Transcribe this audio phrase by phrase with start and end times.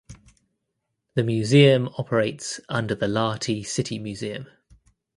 [1.13, 4.47] The museum operates under the Lahti City Museum.